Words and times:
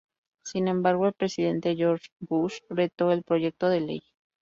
Sin 0.43 0.67
embargo, 0.67 1.05
el 1.05 1.13
presidente 1.13 1.75
George 1.75 2.07
W. 2.21 2.27
Bush, 2.41 2.57
vetó 2.71 3.11
el 3.11 3.21
proyecto 3.21 3.69
de 3.69 3.81
ley. 3.81 4.01